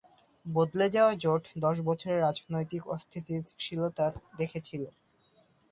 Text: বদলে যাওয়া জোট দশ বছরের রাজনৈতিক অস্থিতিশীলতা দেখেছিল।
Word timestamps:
বদলে 0.45 0.85
যাওয়া 0.95 1.13
জোট 1.15 1.43
দশ 1.57 1.77
বছরের 1.87 2.19
রাজনৈতিক 2.19 2.83
অস্থিতিশীলতা 2.87 4.05
দেখেছিল। 4.37 4.83